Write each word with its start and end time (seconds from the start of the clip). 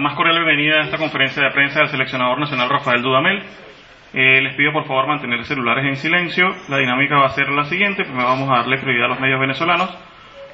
más 0.00 0.14
cordial 0.14 0.44
bienvenida 0.44 0.80
a 0.80 0.84
esta 0.84 0.98
conferencia 0.98 1.42
de 1.42 1.50
prensa 1.50 1.80
del 1.80 1.88
seleccionador 1.88 2.38
nacional 2.38 2.68
Rafael 2.68 3.02
Dudamel. 3.02 3.42
Eh, 4.12 4.40
les 4.42 4.54
pido 4.54 4.72
por 4.72 4.86
favor 4.86 5.06
mantener 5.06 5.44
celulares 5.44 5.84
en 5.84 5.96
silencio. 5.96 6.54
La 6.68 6.78
dinámica 6.78 7.16
va 7.16 7.26
a 7.26 7.30
ser 7.30 7.48
la 7.48 7.64
siguiente. 7.64 8.04
Primero 8.04 8.26
vamos 8.26 8.48
a 8.50 8.56
darle 8.58 8.78
prioridad 8.78 9.06
a 9.06 9.08
los 9.10 9.20
medios 9.20 9.40
venezolanos. 9.40 9.96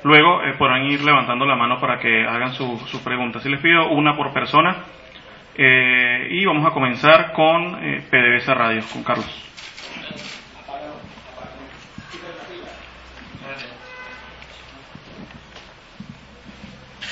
Luego 0.04 0.42
eh, 0.42 0.54
podrán 0.58 0.84
ir 0.84 1.02
levantando 1.02 1.44
la 1.44 1.56
mano 1.56 1.80
para 1.80 1.98
que 1.98 2.26
hagan 2.26 2.52
sus 2.52 2.82
su 2.88 3.02
preguntas. 3.02 3.44
Y 3.44 3.48
les 3.48 3.60
pido 3.60 3.88
una 3.88 4.16
por 4.16 4.32
persona. 4.32 4.84
Eh, 5.54 6.28
y 6.30 6.44
vamos 6.44 6.66
a 6.66 6.72
comenzar 6.72 7.32
con 7.32 7.84
eh, 7.84 8.02
PDVSA 8.10 8.54
Radio, 8.54 8.82
con 8.92 9.02
Carlos. 9.02 9.48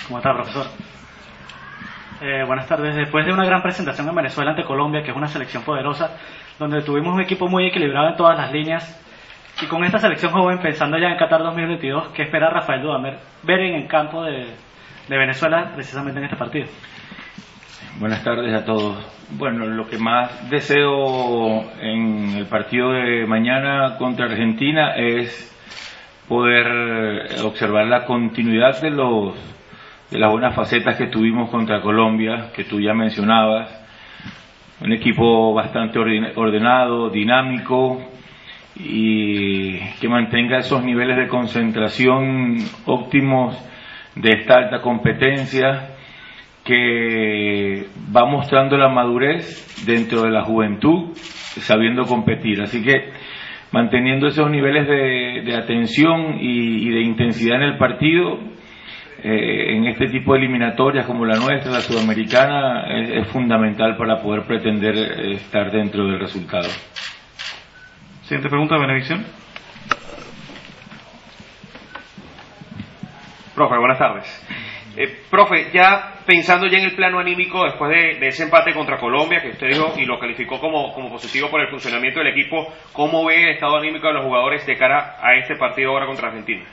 ¿Cómo 0.07 0.19
está, 0.19 0.33
profesor? 0.33 0.90
Eh, 2.21 2.45
buenas 2.47 2.67
tardes. 2.67 2.95
Después 2.95 3.25
de 3.25 3.33
una 3.33 3.47
gran 3.47 3.63
presentación 3.63 4.07
en 4.07 4.15
Venezuela 4.15 4.51
ante 4.51 4.63
Colombia, 4.63 5.03
que 5.03 5.11
es 5.11 5.17
una 5.17 5.29
selección 5.29 5.63
poderosa, 5.63 6.19
donde 6.59 6.83
tuvimos 6.83 7.15
un 7.15 7.23
equipo 7.23 7.49
muy 7.49 7.67
equilibrado 7.67 8.09
en 8.11 8.17
todas 8.17 8.37
las 8.37 8.53
líneas, 8.53 9.01
y 9.63 9.67
con 9.67 9.85
esta 9.85 9.99
selección 9.99 10.31
joven, 10.31 10.59
pensando 10.59 10.99
ya 10.99 11.09
en 11.09 11.17
Qatar 11.17 11.43
2022, 11.43 12.09
¿qué 12.09 12.25
espera 12.25 12.51
Rafael 12.51 12.83
Dudamer 12.83 13.19
ver 13.43 13.61
en 13.61 13.75
el 13.75 13.89
campo 13.89 14.23
de, 14.23 14.49
de 15.09 15.17
Venezuela 15.17 15.73
precisamente 15.75 16.19
en 16.19 16.25
este 16.27 16.37
partido? 16.37 16.67
Buenas 17.99 18.23
tardes 18.23 18.55
a 18.55 18.67
todos. 18.67 18.99
Bueno, 19.31 19.65
lo 19.65 19.87
que 19.89 19.97
más 19.97 20.51
deseo 20.51 21.73
en 21.81 22.35
el 22.37 22.47
partido 22.47 22.93
de 22.93 23.25
mañana 23.27 23.97
contra 23.97 24.27
Argentina 24.27 24.95
es 24.95 25.57
poder 26.29 27.41
observar 27.45 27.87
la 27.87 28.05
continuidad 28.05 28.79
de 28.83 28.91
los 28.91 29.60
de 30.11 30.19
las 30.19 30.31
buenas 30.31 30.55
facetas 30.55 30.97
que 30.97 31.07
tuvimos 31.07 31.51
contra 31.51 31.81
Colombia, 31.81 32.51
que 32.55 32.65
tú 32.65 32.81
ya 32.81 32.95
mencionabas. 32.95 33.77
Un 34.81 34.93
equipo 34.93 35.55
bastante 35.55 35.99
ordenado, 35.99 37.11
dinámico 37.11 38.03
y 38.77 39.79
que 40.01 40.09
mantenga 40.09 40.59
esos 40.59 40.83
niveles 40.83 41.17
de 41.17 41.29
concentración 41.29 42.57
óptimos 42.87 43.57
de 44.17 44.31
esta 44.39 44.57
alta 44.57 44.81
competencia 44.81 45.97
que 46.65 47.87
va 48.15 48.25
mostrando 48.25 48.77
la 48.79 48.89
madurez 48.89 49.85
dentro 49.87 50.23
de 50.23 50.31
la 50.31 50.43
juventud, 50.43 51.11
sabiendo 51.15 52.05
competir. 52.05 52.63
Así 52.63 52.83
que 52.83 53.13
manteniendo 53.71 54.27
esos 54.29 54.51
niveles 54.51 54.89
de, 54.89 55.57
atención 55.57 56.39
y, 56.41 56.89
y 56.89 56.91
de 56.91 57.03
intensidad 57.03 57.57
en 57.57 57.69
el 57.69 57.79
partido, 57.79 58.39
eh, 59.23 59.77
en 59.77 59.87
este 59.87 60.09
tipo 60.09 60.33
de 60.33 60.41
eliminatorias 60.41 61.07
como 61.07 61.25
la 61.27 61.37
nuestra, 61.37 61.71
la 61.71 61.81
sudamericana, 61.81 62.87
es, 62.89 63.27
fundamental 63.29 63.97
para 63.97 64.21
poder 64.23 64.45
pretender 64.45 64.97
eh, 64.97 65.33
estar 65.33 65.71
dentro 65.71 66.07
del 66.07 66.19
resultado. 66.19 66.69
Siguiente 68.23 68.49
pregunta, 68.49 68.79
Benedicción. 68.79 69.25
Profe, 73.55 73.77
buenas 73.77 73.99
tardes. 73.99 74.47
Eh, 74.97 75.23
profe, 75.31 75.71
ya 75.73 76.15
pensando 76.27 76.67
ya 76.67 76.79
en 76.79 76.85
el 76.85 76.97
plano 76.97 77.19
anímico 77.19 77.65
después 77.65 77.91
de, 77.91 78.27
ese 78.27 78.45
empate 78.45 78.73
contra 78.73 78.99
Colombia, 78.99 79.41
que 79.41 79.51
usted 79.51 79.69
dijo 79.69 79.95
y 79.97 80.05
lo 80.05 80.19
calificó 80.19 80.59
como, 80.59 80.93
como 80.95 81.11
positivo 81.11 81.51
por 81.51 81.61
el 81.61 81.69
funcionamiento 81.69 82.21
del 82.21 82.29
equipo, 82.29 82.73
¿cómo 82.93 83.25
ve 83.27 83.43
el 83.43 83.51
estado 83.51 83.77
anímico 83.77 84.07
de 84.09 84.15
los 84.15 84.25
jugadores 84.25 84.67
de 84.67 84.77
cara 84.77 85.17
a 85.21 85.35
este 85.37 85.57
partido 85.57 85.91
ahora 85.91 86.07
contra 86.07 86.29
Argentina? 86.29 86.65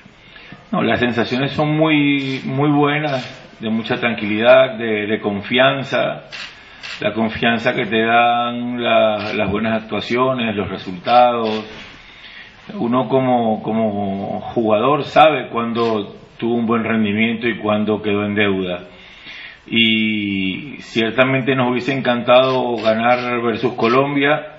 No, 0.70 0.84
las 0.84 1.00
sensaciones 1.00 1.54
son 1.54 1.78
muy, 1.78 2.42
muy 2.44 2.70
buenas, 2.70 3.58
de 3.62 3.70
mucha 3.70 3.96
tranquilidad, 4.02 4.78
de, 4.78 5.18
confianza, 5.22 6.24
la 7.00 7.14
confianza 7.14 7.74
que 7.74 7.86
te 7.86 8.04
dan 8.04 8.84
las 8.84 9.50
buenas 9.50 9.84
actuaciones, 9.84 10.54
los 10.58 10.70
resultados. 10.70 11.66
Uno 12.74 13.08
como, 13.08 13.64
como 13.64 14.42
jugador 14.42 15.06
sabe 15.06 15.48
cuándo 15.48 16.18
tuvo 16.38 16.56
un 16.56 16.66
buen 16.66 16.84
rendimiento 16.84 17.48
y 17.48 17.60
cuándo 17.60 18.02
quedó 18.02 18.26
en 18.26 18.36
deuda. 18.36 18.80
Y 19.68 20.80
ciertamente 20.80 21.56
nos 21.56 21.72
hubiese 21.72 21.94
encantado 21.94 22.76
ganar 22.76 23.42
versus 23.42 23.72
Colombia 23.74 24.58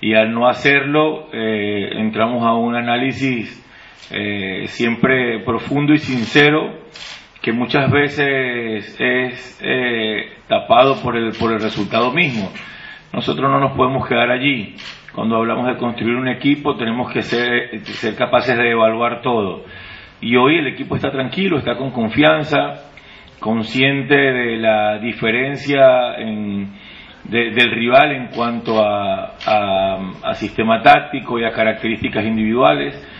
y 0.00 0.14
al 0.14 0.32
no 0.32 0.48
hacerlo 0.48 1.28
eh, 1.30 1.90
entramos 1.98 2.42
a 2.42 2.54
un 2.54 2.74
análisis 2.74 3.61
eh, 4.10 4.64
siempre 4.66 5.40
profundo 5.44 5.92
y 5.92 5.98
sincero, 5.98 6.82
que 7.40 7.52
muchas 7.52 7.90
veces 7.90 8.96
es 8.98 9.60
eh, 9.62 10.32
tapado 10.48 11.00
por 11.02 11.16
el, 11.16 11.32
por 11.32 11.52
el 11.52 11.60
resultado 11.60 12.12
mismo. 12.12 12.50
Nosotros 13.12 13.50
no 13.50 13.58
nos 13.58 13.72
podemos 13.72 14.06
quedar 14.08 14.30
allí. 14.30 14.74
Cuando 15.14 15.36
hablamos 15.36 15.66
de 15.66 15.76
construir 15.76 16.16
un 16.16 16.28
equipo 16.28 16.76
tenemos 16.76 17.12
que 17.12 17.22
ser, 17.22 17.80
ser 17.84 18.14
capaces 18.14 18.56
de 18.56 18.70
evaluar 18.70 19.20
todo. 19.22 19.64
Y 20.20 20.36
hoy 20.36 20.58
el 20.58 20.68
equipo 20.68 20.94
está 20.94 21.10
tranquilo, 21.10 21.58
está 21.58 21.76
con 21.76 21.90
confianza, 21.90 22.92
consciente 23.40 24.14
de 24.14 24.56
la 24.56 24.98
diferencia 24.98 26.14
en, 26.16 26.70
del 27.24 27.70
rival 27.72 28.12
en 28.12 28.28
cuanto 28.28 28.80
a, 28.80 29.34
a 30.22 30.34
sistema 30.34 30.80
táctico 30.80 31.38
y 31.40 31.44
a 31.44 31.50
características 31.50 32.24
individuales 32.24 33.11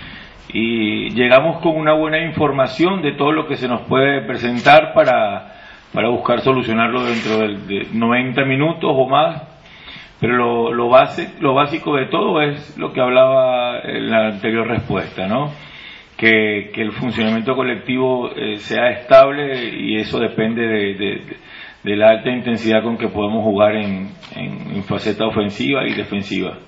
y 0.53 1.11
llegamos 1.11 1.63
con 1.63 1.77
una 1.77 1.95
buena 1.95 2.19
información 2.25 3.01
de 3.01 3.13
todo 3.13 3.33
lo 3.33 3.47
que 3.47 3.57
se 3.57 3.69
nos 3.69 3.83
puede 3.83 4.23
presentar 4.27 4.93
para, 4.93 5.55
para 5.95 6.11
buscar 6.11 6.41
solucionarlo 6.41 7.05
dentro 7.05 7.39
de 7.39 7.87
90 7.93 8.45
minutos 8.45 8.91
o 8.93 9.09
más. 9.09 9.49
Pero 10.21 10.37
lo, 10.37 10.73
lo, 10.73 10.89
base, 10.89 11.35
lo 11.41 11.55
básico 11.55 11.97
de 11.97 12.07
todo 12.07 12.41
es 12.43 12.79
lo 12.79 12.93
que 12.93 13.01
hablaba 13.01 13.81
en 13.81 14.09
la 14.09 14.29
anterior 14.29 14.69
respuesta, 14.69 15.27
¿no? 15.27 15.51
Que, 16.17 16.71
que 16.73 16.83
el 16.83 16.93
funcionamiento 16.93 17.57
colectivo 17.57 18.31
eh, 18.31 18.57
sea 18.59 18.91
estable 18.91 19.71
y 19.75 19.97
eso 19.97 20.21
depende 20.21 20.65
de, 20.65 20.95
de, 20.95 21.37
de, 21.83 21.97
la 21.97 22.11
alta 22.11 22.31
intensidad 22.31 22.85
con 22.85 22.97
que 22.97 23.09
podemos 23.09 23.43
jugar 23.43 23.75
en, 23.75 24.11
en, 24.37 24.77
en 24.77 24.85
faceta 24.85 25.27
ofensiva 25.27 25.85
y 25.89 25.95
defensiva. 25.95 26.59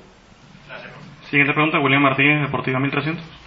Siguiente 1.20 1.52
pregunta, 1.52 1.78
William 1.78 2.02
Martínez, 2.02 2.42
Deportiva 2.42 2.80
1300. 2.80 3.43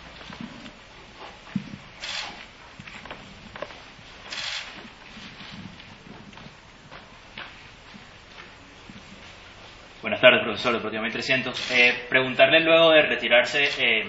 Buenas 10.19 10.31
tardes, 10.31 10.45
profesor 10.45 10.73
de 10.73 10.79
Proteomil 10.79 11.11
300. 11.11 11.71
Eh, 11.71 11.93
preguntarle 12.09 12.61
luego 12.61 12.89
de 12.89 13.03
retirarse 13.03 13.65
eh, 13.79 14.03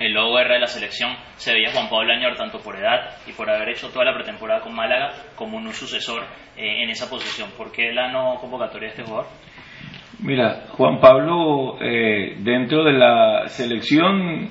el 0.00 0.12
logo 0.12 0.36
R 0.36 0.52
de 0.52 0.58
la 0.58 0.66
selección, 0.66 1.12
se 1.36 1.52
veía 1.52 1.70
Juan 1.70 1.88
Pablo 1.88 2.12
Añor 2.12 2.34
tanto 2.36 2.58
por 2.58 2.74
edad 2.74 3.18
y 3.24 3.32
por 3.32 3.48
haber 3.48 3.68
hecho 3.68 3.88
toda 3.90 4.04
la 4.04 4.14
pretemporada 4.14 4.62
con 4.62 4.74
Málaga 4.74 5.12
como 5.36 5.56
un 5.56 5.72
sucesor 5.72 6.24
eh, 6.56 6.82
en 6.82 6.90
esa 6.90 7.08
posición. 7.08 7.50
¿Por 7.56 7.70
qué 7.70 7.92
la 7.92 8.10
no 8.10 8.34
convocatoria 8.40 8.88
de 8.88 8.94
este 8.94 9.04
jugador? 9.04 9.26
Mira, 10.18 10.64
Juan 10.70 10.98
Pablo 10.98 11.76
dentro 11.78 12.82
de 12.82 12.92
la 12.94 13.46
selección 13.46 14.48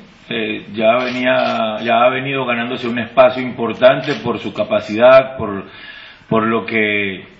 ya 0.72 1.04
venía 1.04 1.80
ya 1.82 2.06
ha 2.06 2.10
venido 2.10 2.46
ganándose 2.46 2.88
un 2.88 3.00
espacio 3.00 3.44
importante 3.44 4.14
por 4.24 4.40
su 4.40 4.54
capacidad, 4.54 5.36
por 5.38 5.66
por 6.30 6.48
lo 6.48 6.66
que 6.66 7.37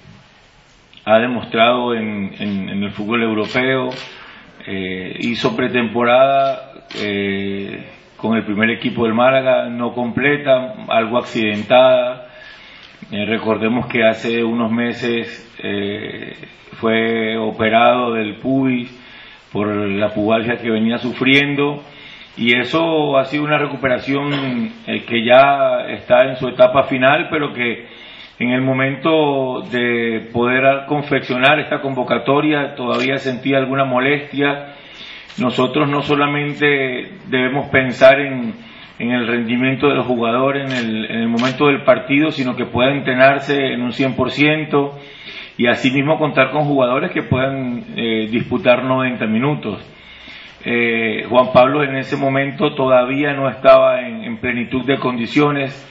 ha 1.08 1.20
demostrado 1.20 1.96
en, 1.96 2.34
el 2.84 2.92
fútbol 2.92 3.24
europeo, 3.24 3.92
eh, 4.68 5.16
hizo 5.22 5.56
pretemporada 5.56 6.74
eh, 7.02 7.86
con 8.18 8.36
el 8.36 8.44
primer 8.44 8.72
equipo 8.72 9.06
del 9.06 9.14
Málaga, 9.14 9.70
no 9.70 9.94
completa, 9.94 10.74
algo 10.90 11.18
accidentada. 11.18 12.28
Eh, 13.10 13.26
recordemos 13.26 13.88
que 13.88 14.04
hace 14.04 14.44
unos 14.44 14.70
meses 14.70 15.46
fue 16.74 17.38
operado 17.38 18.12
del 18.14 18.36
pubis 18.36 18.92
por 19.54 19.68
la 19.70 20.10
pubalgia 20.10 20.58
que 20.58 20.70
venía 20.70 20.98
sufriendo 20.98 21.84
y 22.36 22.54
eso 22.60 23.18
ha 23.18 23.24
sido 23.24 23.46
una 23.46 23.58
recuperación 23.58 24.74
que 24.86 25.26
ya 25.26 25.86
está 25.88 26.26
en 26.26 26.36
su 26.36 26.50
etapa 26.50 26.84
final, 26.84 27.30
pero 27.32 27.54
que 27.54 27.97
en 28.40 28.52
el 28.52 28.62
momento 28.62 29.62
de 29.72 30.30
poder 30.32 30.86
confeccionar 30.88 31.60
esta 31.60 31.82
convocatoria 31.82 32.76
todavía 32.76 33.18
sentía 33.18 33.58
alguna 33.58 33.84
molestia. 33.84 34.76
Nosotros 35.40 35.90
no 35.90 36.04
solamente 36.04 37.14
debemos 37.30 37.70
pensar 37.70 38.20
en, 38.20 38.54
el 39.00 39.28
rendimiento 39.28 39.88
de 39.88 39.96
los 39.96 40.06
jugadores 40.06 40.72
en 40.72 41.10
el, 41.10 41.28
momento 41.28 41.68
del 41.68 41.84
partido, 41.84 42.32
sino 42.32 42.56
que 42.56 42.66
pueda 42.66 42.92
entrenarse 42.92 43.74
en 43.74 43.82
un 43.82 43.92
100% 43.92 44.92
y 45.58 45.68
asimismo 45.68 46.20
contar 46.20 46.52
con 46.52 46.66
jugadores 46.66 47.12
que 47.12 47.24
puedan 47.24 47.84
eh, 47.96 48.28
disputar 48.30 48.84
90 48.84 49.26
minutos. 49.28 49.94
Eh, 50.64 51.26
Juan 51.30 51.52
Pablo 51.54 51.84
en 51.84 51.96
ese 51.96 52.18
momento 52.18 52.76
todavía 52.76 53.34
no 53.34 53.50
estaba 53.50 54.02
en 54.02 54.38
plenitud 54.38 54.86
de 54.86 54.98
condiciones 54.98 55.88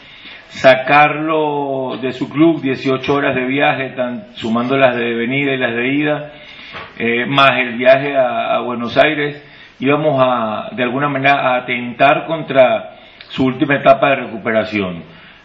sacarlo 0.49 1.99
de 2.01 2.13
su 2.13 2.29
club, 2.29 2.61
18 2.61 3.15
horas 3.15 3.35
de 3.35 3.45
viaje, 3.45 3.95
sumando 4.35 4.77
las 4.77 4.97
de 4.97 5.15
venida 5.15 5.53
y 5.53 5.59
las 5.59 5.75
de 5.75 5.89
ida, 5.89 6.33
eh, 6.99 7.27
más 7.27 7.59
el 7.59 7.75
viaje 7.75 8.17
a, 8.17 8.59
Buenos 8.61 8.97
Aires, 8.97 9.43
íbamos 9.81 10.21
a, 10.21 10.71
de 10.75 10.83
alguna 10.83 11.09
manera, 11.09 11.55
a 11.55 11.57
atentar 11.57 12.27
contra 12.27 12.97
su 13.29 13.45
última 13.45 13.77
etapa 13.77 14.11
de 14.11 14.17
recuperación. 14.17 15.03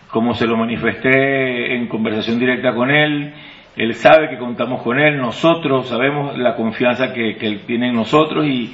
Como 0.09 0.33
se 0.33 0.45
lo 0.45 0.57
manifesté 0.57 1.75
en 1.75 1.88
conversación 1.88 2.39
directa 2.39 2.74
con 2.74 2.92
él, 2.92 3.33
él 3.75 3.94
sabe 3.95 4.30
que 4.30 4.38
contamos 4.38 4.81
con 4.81 5.00
él, 5.00 5.18
nosotros 5.18 5.88
sabemos 5.88 6.38
la 6.38 6.56
confianza 6.56 7.13
que, 7.13 7.38
él 7.39 7.62
tiene 7.65 7.89
en 7.89 7.95
nosotros 7.95 8.45
y, 8.45 8.74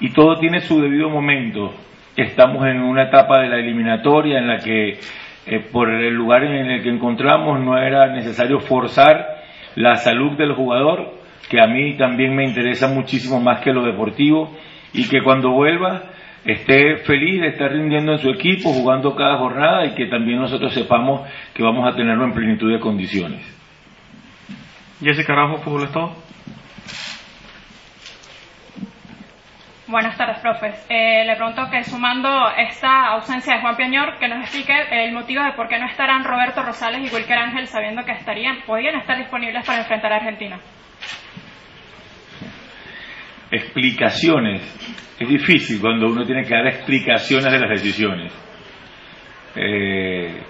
y 0.00 0.10
todo 0.10 0.38
tiene 0.38 0.60
su 0.60 0.80
debido 0.80 1.10
momento. 1.10 1.74
Estamos 2.16 2.66
en 2.66 2.80
una 2.80 3.04
etapa 3.04 3.40
de 3.40 3.48
la 3.48 3.58
eliminatoria 3.58 4.38
en 4.38 4.48
la 4.48 4.58
que 4.58 4.98
eh, 5.48 5.60
por 5.72 5.90
el 5.90 6.14
lugar 6.14 6.44
en 6.44 6.70
el 6.70 6.82
que 6.82 6.90
encontramos 6.90 7.60
no 7.60 7.78
era 7.78 8.12
necesario 8.12 8.60
forzar 8.60 9.38
la 9.74 9.96
salud 9.96 10.36
del 10.36 10.54
jugador, 10.54 11.14
que 11.48 11.60
a 11.60 11.66
mí 11.66 11.96
también 11.96 12.34
me 12.34 12.44
interesa 12.44 12.88
muchísimo 12.88 13.40
más 13.40 13.60
que 13.60 13.72
lo 13.72 13.84
deportivo, 13.84 14.54
y 14.92 15.08
que 15.08 15.22
cuando 15.22 15.50
vuelva 15.50 16.02
esté 16.44 16.98
feliz 16.98 17.40
de 17.40 17.48
estar 17.48 17.70
rindiendo 17.70 18.12
en 18.12 18.18
su 18.18 18.30
equipo, 18.30 18.70
jugando 18.72 19.14
cada 19.14 19.38
jornada 19.38 19.86
y 19.86 19.94
que 19.94 20.06
también 20.06 20.38
nosotros 20.38 20.72
sepamos 20.72 21.28
que 21.54 21.62
vamos 21.62 21.86
a 21.86 21.96
tenerlo 21.96 22.24
en 22.24 22.32
plenitud 22.32 22.72
de 22.72 22.80
condiciones. 22.80 23.54
Jessica 25.00 25.34
Carajo, 25.34 25.58
Fútbol 25.58 25.84
Estado. 25.84 26.12
Buenas 29.88 30.18
tardes, 30.18 30.38
profes. 30.40 30.86
Eh, 30.90 31.24
le 31.24 31.34
pregunto 31.34 31.62
que 31.70 31.82
sumando 31.82 32.28
esta 32.58 33.06
ausencia 33.06 33.54
de 33.54 33.62
Juan 33.62 33.74
Piañor, 33.74 34.18
que 34.18 34.28
nos 34.28 34.40
explique 34.40 34.74
el 34.90 35.12
motivo 35.12 35.42
de 35.42 35.52
por 35.52 35.66
qué 35.66 35.78
no 35.78 35.86
estarán 35.86 36.24
Roberto 36.24 36.62
Rosales 36.62 37.10
y 37.10 37.14
Wilker 37.14 37.38
Ángel 37.38 37.66
sabiendo 37.66 38.04
que 38.04 38.12
estarían, 38.12 38.58
podrían 38.66 38.96
estar 38.96 39.16
disponibles 39.16 39.64
para 39.64 39.78
enfrentar 39.78 40.12
a 40.12 40.16
Argentina. 40.16 40.60
Explicaciones. 43.50 44.60
Es 45.18 45.26
difícil 45.26 45.80
cuando 45.80 46.08
uno 46.08 46.26
tiene 46.26 46.42
que 46.42 46.54
dar 46.54 46.66
explicaciones 46.66 47.50
de 47.50 47.58
las 47.58 47.70
decisiones. 47.70 48.30
Eh, 49.56 50.42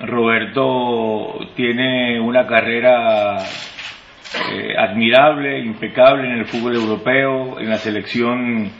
Roberto 0.00 1.40
tiene 1.54 2.18
una 2.20 2.46
carrera 2.46 3.36
eh, 4.34 4.74
admirable, 4.76 5.58
impecable 5.60 6.26
en 6.28 6.38
el 6.40 6.44
fútbol 6.44 6.74
europeo, 6.74 7.58
en 7.58 7.70
la 7.70 7.78
selección 7.78 8.70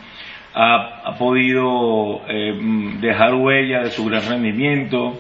ha, 0.54 1.14
podido 1.18 2.20
eh, 2.28 2.52
dejar 3.00 3.34
huella 3.34 3.80
de 3.80 3.90
su 3.90 4.04
gran 4.04 4.28
rendimiento 4.28 5.18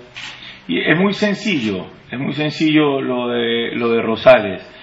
y 0.66 0.80
es 0.80 0.98
muy 0.98 1.14
sencillo, 1.14 1.86
es 2.10 2.18
muy 2.18 2.34
sencillo 2.34 3.00
lo 3.00 3.28
de, 3.28 3.70
lo 3.74 3.88
de 3.88 4.02
Rosales. 4.02 4.74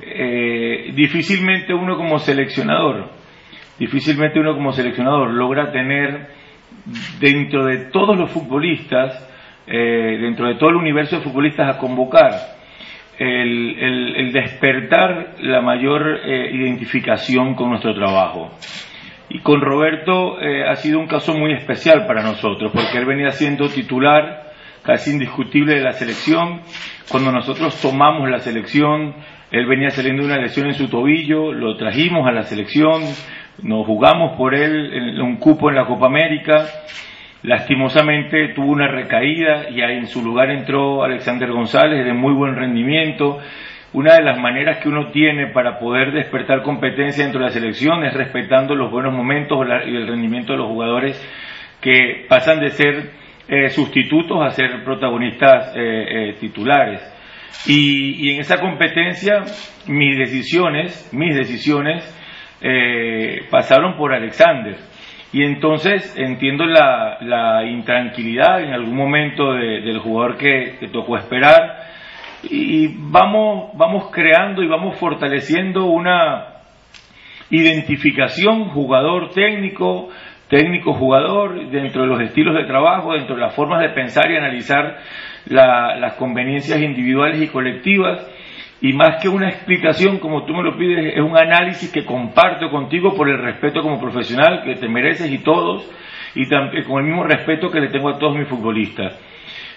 Eh, 0.00 0.90
difícilmente 0.96 1.72
uno 1.72 1.96
como 1.96 2.18
seleccionador, 2.18 3.08
difícilmente 3.78 4.40
uno 4.40 4.54
como 4.54 4.72
seleccionador 4.72 5.30
logra 5.30 5.70
tener 5.70 6.26
dentro 7.20 7.64
de 7.66 7.90
todos 7.92 8.18
los 8.18 8.32
futbolistas, 8.32 9.26
dentro 9.64 10.48
de 10.48 10.54
todo 10.54 10.70
el 10.70 10.76
universo 10.76 11.16
de 11.16 11.22
futbolistas 11.22 11.76
a 11.76 11.78
convocar 11.78 12.57
el, 13.18 14.32
despertar 14.32 15.34
la 15.40 15.60
mayor 15.60 16.20
eh, 16.24 16.50
identificación 16.52 17.54
con 17.54 17.70
nuestro 17.70 17.94
trabajo. 17.94 18.50
Y 19.28 19.40
con 19.40 19.60
Roberto 19.60 20.40
eh, 20.40 20.64
ha 20.66 20.76
sido 20.76 20.98
un 21.00 21.06
caso 21.06 21.34
muy 21.34 21.52
especial 21.52 22.06
para 22.06 22.22
nosotros, 22.22 22.72
porque 22.72 22.96
él 22.96 23.04
venía 23.04 23.30
siendo 23.30 23.68
titular 23.68 24.52
casi 24.82 25.10
indiscutible 25.10 25.74
de 25.74 25.82
la 25.82 25.92
selección. 25.92 26.62
Cuando 27.10 27.32
nosotros 27.32 27.80
tomamos 27.80 28.28
la 28.30 28.38
selección, 28.38 29.14
él 29.50 29.66
venía 29.66 29.90
saliendo 29.90 30.22
de 30.22 30.28
una 30.28 30.40
lesión 30.40 30.66
en 30.66 30.74
su 30.74 30.88
tobillo, 30.88 31.52
lo 31.52 31.76
trajimos 31.76 32.26
a 32.26 32.32
la 32.32 32.44
selección, 32.44 33.02
nos 33.62 33.86
jugamos 33.86 34.36
por 34.38 34.54
él 34.54 34.92
en 34.94 35.20
un 35.20 35.36
cupo 35.36 35.68
en 35.68 35.76
la 35.76 35.86
Copa 35.86 36.06
América 36.06 36.66
Lastimosamente 37.42 38.48
tuvo 38.48 38.72
una 38.72 38.88
recaída 38.88 39.70
y 39.70 39.80
en 39.80 40.08
su 40.08 40.24
lugar 40.24 40.50
entró 40.50 41.04
Alexander 41.04 41.50
González 41.50 42.04
de 42.04 42.12
muy 42.12 42.32
buen 42.32 42.56
rendimiento. 42.56 43.38
Una 43.92 44.14
de 44.14 44.22
las 44.22 44.38
maneras 44.38 44.78
que 44.78 44.88
uno 44.88 45.12
tiene 45.12 45.46
para 45.52 45.78
poder 45.78 46.12
despertar 46.12 46.62
competencia 46.62 47.22
dentro 47.22 47.40
de 47.40 47.46
la 47.46 47.52
selección 47.52 48.04
es 48.04 48.12
respetando 48.12 48.74
los 48.74 48.90
buenos 48.90 49.14
momentos 49.14 49.56
y 49.86 49.94
el 49.94 50.08
rendimiento 50.08 50.52
de 50.52 50.58
los 50.58 50.66
jugadores 50.66 51.16
que 51.80 52.26
pasan 52.28 52.58
de 52.58 52.70
ser 52.70 53.10
eh, 53.46 53.68
sustitutos 53.68 54.44
a 54.44 54.50
ser 54.50 54.82
protagonistas 54.84 55.74
eh, 55.76 56.30
eh, 56.30 56.36
titulares. 56.40 57.00
Y, 57.66 58.26
y, 58.28 58.34
en 58.34 58.40
esa 58.40 58.60
competencia 58.60 59.42
mis 59.86 60.18
decisiones, 60.18 61.10
mis 61.12 61.34
decisiones 61.34 62.14
pasaron 63.50 63.96
por 63.96 64.12
Alexander 64.12 64.76
y 65.32 65.42
entonces 65.42 66.14
entiendo 66.16 66.64
la, 66.64 67.62
intranquilidad 67.64 68.62
en 68.62 68.72
algún 68.72 68.96
momento 68.96 69.52
del 69.52 69.98
jugador 69.98 70.38
que, 70.38 70.88
tocó 70.92 71.18
esperar. 71.18 71.86
Y 72.44 72.88
vamos, 72.96 73.76
vamos 73.76 74.10
creando 74.12 74.62
y 74.62 74.68
vamos 74.68 74.98
fortaleciendo 74.98 75.86
una 75.86 76.62
identificación 77.50 78.68
jugador-técnico, 78.70 80.08
técnico-jugador 80.48 81.68
dentro 81.70 82.02
de 82.02 82.08
los 82.08 82.20
estilos 82.22 82.54
de 82.54 82.64
trabajo, 82.64 83.12
dentro 83.12 83.34
de 83.34 83.42
las 83.42 83.54
formas 83.54 83.80
de 83.80 83.90
pensar 83.90 84.30
y 84.30 84.36
analizar 84.36 84.98
las 85.46 86.14
conveniencias 86.14 86.80
individuales 86.80 87.42
y 87.42 87.48
colectivas 87.48 88.26
y 88.80 88.92
más 88.92 89.20
que 89.20 89.28
una 89.28 89.48
explicación, 89.48 90.18
como 90.18 90.44
tú 90.44 90.54
me 90.54 90.62
lo 90.62 90.76
pides, 90.76 91.14
es 91.14 91.20
un 91.20 91.36
análisis 91.36 91.90
que 91.92 92.04
comparto 92.04 92.70
contigo 92.70 93.14
por 93.14 93.28
el 93.28 93.38
respeto 93.38 93.82
como 93.82 94.00
profesional 94.00 94.62
que 94.64 94.76
te 94.76 94.88
mereces 94.88 95.30
y 95.30 95.38
todos, 95.38 95.90
y 96.34 96.48
con 96.84 97.00
el 97.00 97.06
mismo 97.06 97.24
respeto 97.24 97.70
que 97.70 97.80
le 97.80 97.88
tengo 97.88 98.10
a 98.10 98.18
todos 98.18 98.36
mis 98.36 98.46
futbolistas. 98.46 99.18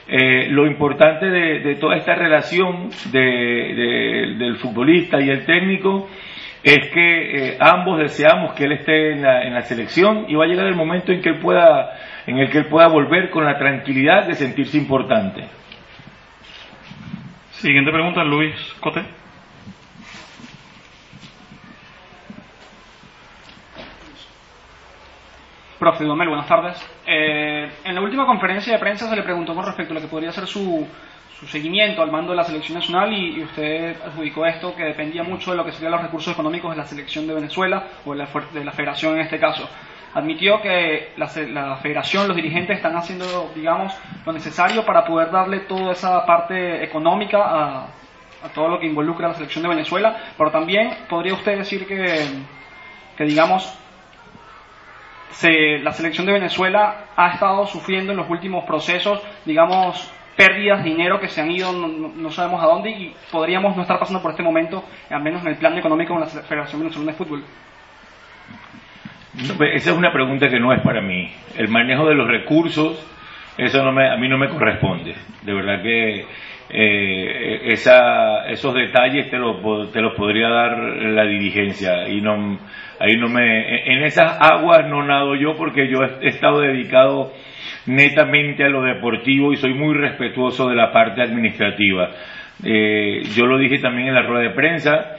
Eh, 0.07 0.49
lo 0.49 0.67
importante 0.67 1.25
de, 1.27 1.75
toda 1.75 1.95
esta 1.95 2.13
relación 2.15 2.89
del 3.11 4.57
futbolista 4.57 5.19
y 5.19 5.29
el 5.29 5.45
técnico 5.45 6.09
es 6.63 6.91
que 6.91 7.53
eh, 7.53 7.57
ambos 7.59 7.99
deseamos 7.99 8.53
que 8.53 8.65
él 8.65 8.73
esté 8.73 9.13
en 9.13 9.23
la, 9.23 9.43
en 9.43 9.53
la, 9.53 9.61
selección 9.61 10.25
y 10.27 10.35
va 10.35 10.45
a 10.45 10.47
llegar 10.47 10.67
el 10.67 10.75
momento 10.75 11.11
en 11.11 11.21
que 11.21 11.29
él 11.29 11.39
pueda 11.39 11.91
en 12.27 12.37
el 12.37 12.51
que 12.51 12.59
él 12.59 12.65
pueda 12.67 12.87
volver 12.87 13.31
con 13.31 13.45
la 13.45 13.57
tranquilidad 13.57 14.27
de 14.27 14.35
sentirse 14.35 14.77
importante. 14.77 15.60
Siguiente 17.61 17.91
pregunta, 17.91 18.23
Luis 18.23 18.55
Cote. 18.79 19.03
Profe 25.77 26.03
Domel, 26.05 26.29
buenas 26.29 26.47
tardes. 26.47 26.89
Eh, 27.05 27.71
en 27.83 27.93
la 27.93 28.01
última 28.01 28.25
conferencia 28.25 28.73
de 28.73 28.79
prensa 28.79 29.07
se 29.07 29.15
le 29.15 29.21
preguntó 29.21 29.53
con 29.53 29.63
respecto 29.63 29.93
a 29.93 29.95
lo 29.95 30.01
que 30.01 30.07
podría 30.07 30.31
ser 30.31 30.47
su, 30.47 30.87
seguimiento 31.45 32.01
al 32.01 32.09
mando 32.09 32.31
de 32.31 32.37
la 32.37 32.45
selección 32.45 32.79
nacional 32.79 33.13
y, 33.13 33.43
usted 33.43 33.95
adjudicó 34.07 34.43
esto 34.47 34.75
que 34.75 34.83
dependía 34.83 35.21
mucho 35.21 35.51
de 35.51 35.57
lo 35.57 35.63
que 35.63 35.71
serían 35.71 35.91
los 35.91 36.01
recursos 36.01 36.33
económicos 36.33 36.71
de 36.71 36.77
la 36.77 36.87
selección 36.87 37.27
de 37.27 37.35
Venezuela 37.35 37.89
o 38.05 38.13
de 38.13 38.17
la, 38.17 38.29
de 38.53 38.65
la 38.65 38.71
federación 38.71 39.17
en 39.17 39.21
este 39.21 39.39
caso 39.39 39.69
admitió 40.13 40.61
que 40.61 41.13
la, 41.17 41.27
federación, 41.77 42.27
los 42.27 42.35
dirigentes 42.35 42.77
están 42.77 42.95
haciendo, 42.95 43.51
digamos, 43.55 43.93
lo 44.25 44.33
necesario 44.33 44.85
para 44.85 45.05
poder 45.05 45.31
darle 45.31 45.61
toda 45.61 45.93
esa 45.93 46.25
parte 46.25 46.83
económica 46.83 47.39
a, 47.43 47.87
todo 48.55 48.69
lo 48.69 48.79
que 48.79 48.87
involucra 48.87 49.27
la 49.27 49.33
selección 49.35 49.61
de 49.63 49.69
Venezuela, 49.69 50.17
pero 50.35 50.49
también 50.49 50.89
podría 51.07 51.35
usted 51.35 51.59
decir 51.59 51.85
que, 51.85 52.25
que 53.15 53.23
digamos, 53.23 53.77
se, 55.29 55.77
la 55.79 55.91
selección 55.91 56.25
de 56.25 56.33
Venezuela 56.33 57.05
ha 57.15 57.33
estado 57.33 57.67
sufriendo 57.67 58.11
en 58.11 58.17
los 58.17 58.29
últimos 58.29 58.65
procesos, 58.65 59.21
digamos, 59.45 60.11
pérdidas 60.35 60.83
de 60.83 60.89
dinero 60.89 61.19
que 61.19 61.27
se 61.27 61.41
han 61.41 61.51
ido 61.51 61.71
no, 61.71 62.31
sabemos 62.31 62.63
a 62.63 62.65
dónde 62.65 62.89
y 62.89 63.15
podríamos 63.31 63.75
no 63.75 63.83
estar 63.83 63.99
pasando 63.99 64.21
por 64.21 64.31
este 64.31 64.43
momento, 64.43 64.83
al 65.09 65.21
menos 65.21 65.41
en 65.41 65.49
el 65.49 65.57
plan 65.57 65.77
económico 65.77 66.13
de 66.15 66.21
la 66.21 66.25
Federación 66.25 66.81
Venezolana 66.81 67.11
de 67.11 67.17
Fútbol. 67.17 67.43
Esa 69.41 69.91
es 69.91 69.97
una 69.97 70.11
pregunta 70.11 70.49
que 70.49 70.59
no 70.59 70.71
es 70.73 70.81
para 70.81 71.01
mí. 71.01 71.29
El 71.57 71.67
manejo 71.69 72.07
de 72.07 72.15
los 72.15 72.27
recursos, 72.27 73.07
eso 73.57 73.83
no 73.83 73.91
me, 73.91 74.09
a 74.09 74.17
mí 74.17 74.29
no 74.29 74.37
me 74.37 74.49
corresponde. 74.49 75.15
De 75.43 75.53
verdad 75.53 75.81
que 75.81 76.25
eh, 76.69 77.61
esa, 77.65 78.45
esos 78.47 78.73
detalles 78.73 79.29
te, 79.29 79.37
te 79.37 80.01
los 80.01 80.13
podría 80.15 80.49
dar 80.49 80.77
la 80.77 81.25
dirigencia. 81.25 82.07
Y 82.07 82.21
no, 82.21 82.59
ahí 82.99 83.17
no 83.17 83.29
me, 83.29 83.91
en 83.91 84.03
esas 84.03 84.37
aguas 84.39 84.87
no 84.87 85.03
nado 85.03 85.35
yo 85.35 85.55
porque 85.57 85.89
yo 85.89 85.99
he 86.21 86.27
estado 86.27 86.61
dedicado 86.61 87.33
netamente 87.87 88.63
a 88.63 88.69
lo 88.69 88.83
deportivo 88.83 89.53
y 89.53 89.57
soy 89.57 89.73
muy 89.73 89.95
respetuoso 89.95 90.69
de 90.69 90.75
la 90.75 90.91
parte 90.91 91.21
administrativa. 91.21 92.11
Eh, 92.63 93.23
yo 93.35 93.47
lo 93.47 93.57
dije 93.57 93.79
también 93.79 94.09
en 94.09 94.13
la 94.13 94.21
rueda 94.21 94.49
de 94.49 94.55
prensa 94.55 95.17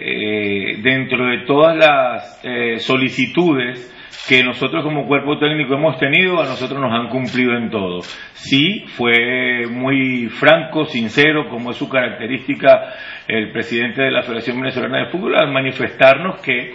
eh, 0.00 0.78
dentro 0.82 1.26
de 1.26 1.44
todas 1.46 1.76
las 1.76 2.40
eh, 2.44 2.78
solicitudes 2.78 3.96
que 4.28 4.42
nosotros 4.44 4.84
como 4.84 5.06
cuerpo 5.06 5.38
técnico 5.38 5.74
hemos 5.74 5.98
tenido, 5.98 6.40
a 6.40 6.44
nosotros 6.44 6.80
nos 6.80 6.92
han 6.92 7.08
cumplido 7.08 7.56
en 7.56 7.70
todo. 7.70 8.00
Sí, 8.32 8.84
fue 8.88 9.66
muy 9.70 10.28
franco, 10.28 10.84
sincero, 10.84 11.48
como 11.48 11.70
es 11.70 11.76
su 11.76 11.88
característica 11.88 12.92
el 13.26 13.50
presidente 13.50 14.02
de 14.02 14.10
la 14.10 14.22
Federación 14.22 14.60
Venezolana 14.60 15.04
de 15.04 15.10
Fútbol, 15.10 15.36
al 15.36 15.52
manifestarnos 15.52 16.40
que 16.40 16.74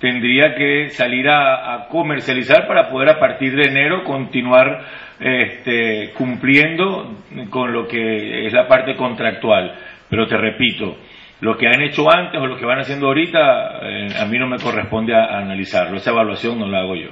tendría 0.00 0.54
que 0.54 0.88
salir 0.88 1.28
a, 1.28 1.86
comercializar 1.90 2.66
para 2.66 2.88
poder 2.88 3.10
a 3.10 3.20
partir 3.20 3.54
de 3.54 3.68
enero 3.68 4.02
continuar 4.04 4.84
este, 5.20 6.12
cumpliendo 6.14 7.18
con 7.50 7.72
lo 7.72 7.86
que 7.86 8.46
es 8.46 8.52
la 8.52 8.66
parte 8.66 8.96
contractual. 8.96 9.74
Pero 10.08 10.26
te 10.26 10.36
repito, 10.36 10.96
lo 11.40 11.56
que 11.56 11.66
han 11.66 11.80
hecho 11.80 12.10
antes 12.10 12.40
o 12.40 12.46
lo 12.46 12.56
que 12.56 12.66
van 12.66 12.80
haciendo 12.80 13.06
ahorita, 13.06 13.78
eh, 13.82 14.08
a 14.20 14.26
mí 14.26 14.38
no 14.38 14.46
me 14.46 14.58
corresponde 14.58 15.14
a, 15.14 15.38
analizarlo. 15.38 15.96
Esa 15.96 16.10
evaluación 16.10 16.58
no 16.58 16.66
la 16.66 16.80
hago 16.80 16.94
yo. 16.94 17.10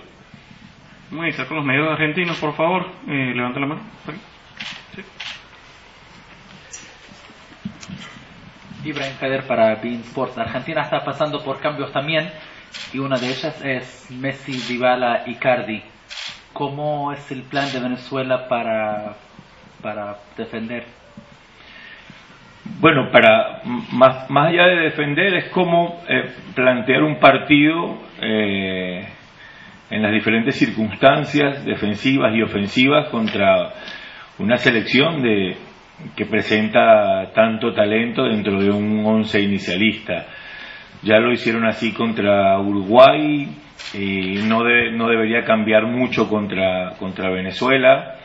Vamos 1.11 1.39
a 1.39 1.47
con 1.47 1.57
los 1.57 1.67
medios 1.67 1.89
argentinos, 1.89 2.39
por 2.39 2.55
favor. 2.55 2.87
Eh, 3.09 3.33
levanta 3.35 3.61
la 3.61 3.67
mano. 3.67 3.81
Ibrahim 8.85 9.15
Kader 9.19 9.47
para 9.47 9.75
Bean 9.77 10.01
Sports. 10.01 10.37
Argentina 10.39 10.83
está 10.83 11.05
pasando 11.05 11.43
por 11.43 11.61
cambios 11.61 11.93
también 11.93 12.31
y 12.93 12.99
una 12.99 13.19
de 13.19 13.29
ellas 13.29 13.61
es 13.65 14.11
Messi, 14.11 14.53
Dybala 14.53 15.25
y 15.27 15.35
Cardi. 15.37 15.83
¿Cómo 16.53 17.13
es 17.13 17.31
el 17.31 17.43
plan 17.43 17.71
de 17.73 17.81
Venezuela 17.81 18.49
para, 18.49 19.15
para 19.83 20.19
defender? 20.37 20.85
Bueno, 22.81 23.11
para 23.11 23.63
más, 23.93 24.31
más 24.31 24.49
allá 24.49 24.67
de 24.67 24.83
defender 24.83 25.35
es 25.35 25.45
como 25.47 26.01
eh, 26.09 26.31
plantear 26.55 27.03
un 27.03 27.19
partido 27.19 27.99
eh, 28.23 29.05
en 29.91 30.03
las 30.03 30.13
diferentes 30.13 30.57
circunstancias 30.57 31.65
defensivas 31.65 32.35
y 32.37 32.43
ofensivas 32.43 33.09
contra 33.09 33.73
una 34.39 34.57
selección 34.59 35.23
de, 35.23 35.57
que 36.15 36.27
presenta 36.27 37.33
tanto 37.35 37.73
talento 37.73 38.25
dentro 38.25 38.61
de 38.61 38.71
un 38.71 39.05
once 39.05 39.41
inicialista. 39.41 40.27
Ya 41.03 41.19
lo 41.19 41.33
hicieron 41.33 41.67
así 41.67 41.93
contra 41.93 42.61
Uruguay, 42.61 43.49
y 43.95 44.43
no, 44.49 44.63
no 44.93 45.09
debería 45.09 45.45
cambiar 45.45 45.87
mucho 45.87 46.29
contra, 46.29 46.93
contra 46.99 47.31
Venezuela. 47.31 48.18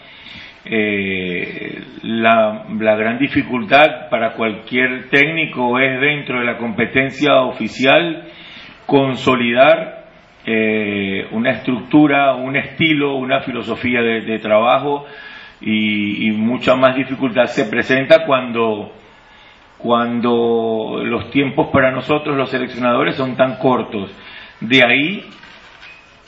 Eh, 0.66 1.84
la, 2.04 2.66
gran 2.70 3.20
dificultad 3.20 4.10
para 4.10 4.34
cualquier 4.34 5.10
técnico 5.10 5.78
es 5.78 6.00
dentro 6.00 6.40
de 6.40 6.46
la 6.46 6.58
competencia 6.58 7.42
oficial 7.42 8.30
consolidar 8.86 10.06
eh, 10.46 11.28
una 11.32 11.52
estructura, 11.52 12.36
un 12.36 12.56
estilo, 12.56 13.16
una 13.16 13.42
filosofía 13.42 14.02
de, 14.02 14.40
trabajo 14.40 15.06
y, 15.60 16.28
y, 16.28 16.32
mucha 16.32 16.76
más 16.76 16.96
dificultad 16.96 17.46
se 17.46 17.66
presenta 17.66 18.26
cuando 18.26 18.94
cuando 19.78 21.02
los 21.04 21.30
tiempos 21.32 21.68
para 21.74 21.92
nosotros 21.92 22.38
los 22.38 22.50
seleccionadores 22.50 23.18
son 23.18 23.36
tan 23.36 23.58
cortos. 23.58 24.16
De 24.62 24.82
ahí 24.82 25.26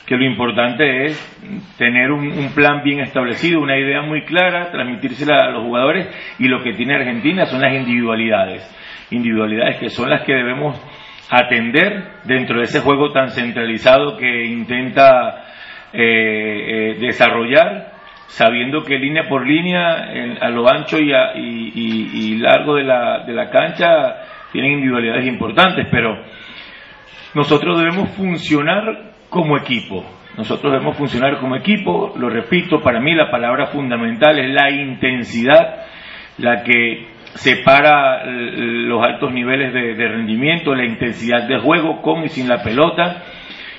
que 0.06 0.16
lo 0.16 0.24
importante 0.24 1.06
es 1.06 1.76
tener 1.76 2.12
un, 2.12 2.54
plan 2.54 2.82
bien 2.84 3.00
establecido, 3.00 3.60
una 3.60 3.76
idea 3.76 4.02
muy 4.02 4.22
clara, 4.22 4.70
transmitírsela 4.70 5.36
a 5.46 5.50
los 5.50 5.64
jugadores 5.64 6.08
y 6.38 6.46
lo 6.46 6.62
que 6.62 6.74
tiene 6.74 6.94
Argentina 6.94 7.44
son 7.46 7.60
las 7.60 7.74
individualidades, 7.74 8.62
individualidades 9.10 9.78
que 9.78 9.90
son 9.90 10.08
las 10.08 10.22
que 10.22 10.32
debemos 10.32 10.80
atender 11.28 12.04
dentro 12.24 12.58
de 12.58 12.64
ese 12.64 12.80
juego 12.80 13.10
tan 13.10 13.30
centralizado 13.30 14.16
que 14.16 14.44
intenta 14.44 15.44
eh, 15.92 16.92
eh, 16.92 16.96
desarrollar 17.00 17.96
sabiendo 18.28 18.82
que 18.82 18.98
línea 18.98 19.28
por 19.28 19.46
línea, 19.46 20.10
a 20.40 20.50
lo 20.50 20.68
ancho 20.68 20.98
y, 20.98 21.10
y, 21.10 22.38
largo 22.38 22.74
de 22.74 22.84
la, 22.84 23.20
de 23.20 23.32
la 23.32 23.50
cancha, 23.50 24.16
tienen 24.52 24.72
individualidades 24.72 25.26
importantes, 25.26 25.86
pero 25.90 26.22
nosotros 27.34 27.78
debemos 27.78 28.10
funcionar 28.10 29.15
como 29.36 29.58
equipo. 29.58 30.02
Nosotros 30.38 30.72
debemos 30.72 30.96
funcionar 30.96 31.38
como 31.38 31.56
equipo, 31.56 32.14
lo 32.16 32.30
repito, 32.30 32.80
para 32.82 33.00
mí 33.00 33.14
la 33.14 33.30
palabra 33.30 33.66
fundamental 33.66 34.38
es 34.38 34.50
la 34.50 34.70
intensidad, 34.70 35.86
la 36.38 36.62
que 36.62 37.08
separa 37.34 38.24
los 38.24 39.02
altos 39.02 39.30
niveles 39.32 39.74
de, 39.74 39.94
de 39.94 40.08
rendimiento, 40.08 40.74
la 40.74 40.86
intensidad 40.86 41.46
de 41.46 41.58
juego 41.58 42.00
con 42.00 42.24
y 42.24 42.28
sin 42.28 42.48
la 42.48 42.62
pelota, 42.62 43.24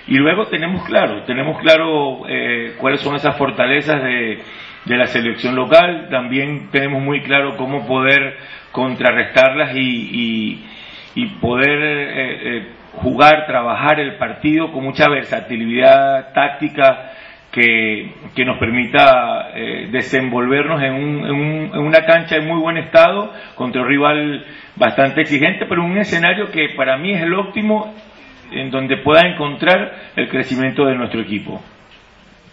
y 0.07 0.15
luego 0.15 0.45
tenemos 0.45 0.85
claro, 0.85 1.23
tenemos 1.23 1.59
claro 1.59 2.21
eh, 2.29 2.75
cuáles 2.77 3.01
son 3.01 3.15
esas 3.15 3.35
fortalezas 3.35 4.01
de, 4.03 4.39
la 4.85 5.07
selección 5.07 5.55
local, 5.55 6.07
también 6.09 6.69
tenemos 6.71 7.01
muy 7.01 7.21
claro 7.21 7.57
cómo 7.57 7.85
poder 7.85 8.37
contrarrestarlas 8.71 9.75
y, 9.75 10.61
y, 11.15 11.25
poder 11.41 11.83
eh, 11.83 12.57
eh, 12.57 12.67
jugar, 12.97 13.45
trabajar 13.47 13.99
el 13.99 14.17
partido 14.17 14.71
con 14.71 14.83
mucha 14.83 15.09
versatilidad 15.09 16.33
táctica 16.33 17.11
que, 17.51 18.11
que 18.35 18.45
nos 18.45 18.59
permita 18.59 19.49
desenvolvernos 19.91 20.81
en, 20.83 20.93
un, 20.93 21.25
en, 21.25 21.31
un, 21.31 21.71
en, 21.73 21.79
una 21.79 22.05
cancha 22.05 22.35
en 22.35 22.47
muy 22.47 22.59
buen 22.59 22.77
estado 22.77 23.31
contra 23.55 23.81
un 23.81 23.87
rival 23.87 24.45
bastante 24.75 25.21
exigente, 25.21 25.65
pero 25.67 25.83
un 25.83 25.97
escenario 25.97 26.51
que 26.51 26.69
para 26.75 26.97
mí 26.97 27.13
es 27.13 27.21
el 27.21 27.33
óptimo 27.33 27.93
en 28.51 28.69
donde 28.69 28.97
pueda 28.97 29.27
encontrar 29.27 30.11
el 30.15 30.29
crecimiento 30.29 30.85
de 30.85 30.95
nuestro 30.95 31.21
equipo. 31.21 31.61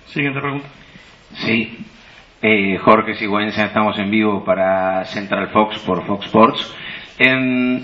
Siguiente 0.06 0.40
pregunta. 0.40 0.68
Sí, 1.32 1.78
eh, 2.42 2.78
Jorge 2.78 3.14
Sigüenza, 3.14 3.64
estamos 3.64 3.98
en 3.98 4.10
vivo 4.10 4.44
para 4.44 5.04
Central 5.04 5.48
Fox 5.48 5.78
por 5.80 6.04
Fox 6.06 6.26
Sports. 6.26 6.76
Eh, 7.18 7.80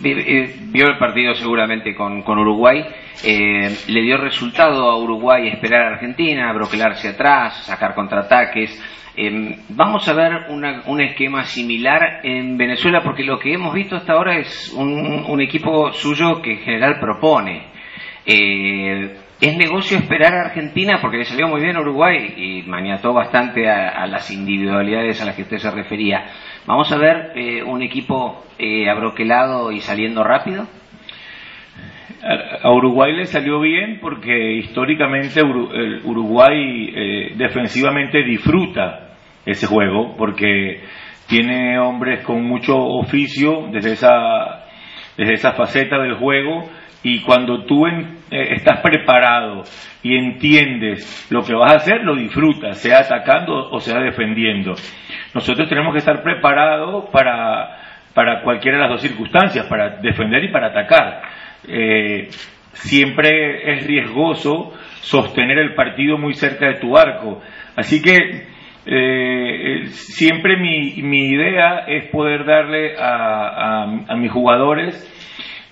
vio 0.00 0.86
el 0.88 0.98
partido 0.98 1.34
seguramente 1.34 1.94
con, 1.94 2.22
Uruguay, 2.26 2.84
eh, 3.24 3.76
le 3.88 4.02
dio 4.02 4.16
resultado 4.16 4.90
a 4.90 4.98
Uruguay 4.98 5.48
esperar 5.48 5.82
a 5.82 5.94
Argentina, 5.94 6.52
broquelarse 6.52 7.08
atrás, 7.08 7.64
sacar 7.64 7.94
contraataques. 7.94 8.80
Em, 9.16 9.56
vamos 9.70 10.08
a 10.08 10.12
ver 10.12 10.46
un 10.48 11.00
esquema 11.00 11.42
similar 11.44 12.20
en 12.22 12.56
Venezuela 12.56 13.02
porque 13.02 13.24
lo 13.24 13.38
que 13.38 13.52
hemos 13.52 13.74
visto 13.74 13.96
hasta 13.96 14.12
ahora 14.12 14.38
es 14.38 14.72
un, 14.72 15.40
equipo 15.40 15.92
suyo 15.92 16.40
que 16.40 16.52
en 16.52 16.58
general 16.58 17.00
propone. 17.00 17.66
Eh, 18.24 19.16
es 19.40 19.56
negocio 19.56 19.98
esperar 19.98 20.34
a 20.34 20.46
Argentina 20.46 20.98
porque 21.00 21.18
le 21.18 21.24
salió 21.24 21.46
muy 21.46 21.60
bien 21.60 21.76
a 21.76 21.80
Uruguay 21.80 22.34
y 22.36 22.62
maniató 22.68 23.12
bastante 23.12 23.68
a, 23.68 24.06
las 24.06 24.30
individualidades 24.32 25.22
a 25.22 25.26
las 25.26 25.36
que 25.36 25.42
usted 25.42 25.58
se 25.58 25.70
refería. 25.70 26.26
¿Vamos 26.68 26.92
a 26.92 26.98
ver 26.98 27.32
eh, 27.34 27.62
un 27.62 27.80
equipo 27.80 28.44
eh, 28.58 28.90
abroquelado 28.90 29.72
y 29.72 29.80
saliendo 29.80 30.22
rápido? 30.22 30.66
A 32.62 32.70
Uruguay 32.70 33.16
le 33.16 33.24
salió 33.24 33.58
bien 33.58 34.00
porque 34.02 34.52
históricamente 34.56 35.40
Uruguay 36.04 37.32
defensivamente 37.36 38.22
disfruta 38.22 39.14
ese 39.46 39.66
juego, 39.66 40.14
porque 40.18 40.82
tiene 41.26 41.78
hombres 41.78 42.22
con 42.22 42.44
mucho 42.44 42.76
oficio 42.76 43.68
desde 43.72 43.92
esa, 43.92 44.66
desde 45.16 45.34
esa 45.34 45.52
faceta 45.52 45.96
del 45.98 46.16
juego 46.16 46.68
y 47.02 47.20
cuando 47.22 47.64
tú 47.64 47.86
eh, 47.86 48.00
estás 48.30 48.80
preparado 48.80 49.62
y 50.02 50.16
entiendes 50.16 51.28
lo 51.30 51.42
que 51.42 51.54
vas 51.54 51.72
a 51.72 51.76
hacer, 51.76 52.02
lo 52.02 52.16
disfrutas, 52.16 52.78
sea 52.78 53.00
atacando 53.00 53.70
o 53.70 53.78
sea 53.80 54.00
defendiendo. 54.00 54.74
Nosotros 55.34 55.68
tenemos 55.68 55.92
que 55.92 55.98
estar 55.98 56.22
preparados 56.22 57.06
para, 57.10 57.78
para 58.14 58.42
cualquiera 58.42 58.78
de 58.78 58.82
las 58.84 58.92
dos 58.92 59.02
circunstancias, 59.02 59.66
para 59.66 60.00
defender 60.00 60.44
y 60.44 60.48
para 60.48 60.68
atacar. 60.68 61.22
Eh, 61.66 62.28
siempre 62.72 63.74
es 63.74 63.86
riesgoso 63.86 64.72
sostener 65.00 65.58
el 65.58 65.74
partido 65.74 66.18
muy 66.18 66.34
cerca 66.34 66.66
de 66.66 66.80
tu 66.80 66.96
arco. 66.96 67.40
Así 67.76 68.02
que 68.02 68.46
eh, 68.86 69.86
siempre 69.88 70.56
mi, 70.56 71.02
mi, 71.02 71.28
idea 71.28 71.84
es 71.86 72.06
poder 72.06 72.44
darle 72.44 72.96
a, 72.98 73.84
a, 74.08 74.16
mis 74.16 74.30
jugadores 74.30 74.96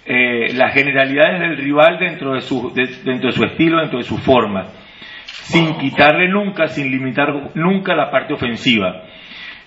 eh, 0.06 0.52
las 0.54 0.72
generalidades 0.72 1.40
del 1.40 1.56
rival 1.56 1.98
dentro 1.98 2.34
de, 2.34 2.40
su, 2.40 2.72
dentro 2.72 3.28
de 3.28 3.32
su 3.32 3.44
estilo, 3.44 3.80
dentro 3.80 3.98
de 3.98 4.04
su 4.04 4.18
forma, 4.18 4.66
sin 5.24 5.76
quitarle 5.78 6.28
nunca, 6.28 6.68
sin 6.68 6.90
limitar 6.90 7.50
nunca 7.54 7.94
la 7.94 8.10
parte 8.10 8.34
ofensiva. 8.34 9.02